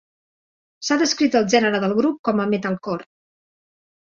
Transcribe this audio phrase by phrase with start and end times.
[0.87, 3.07] S'ha descrit el gènere del grup com a metalcore.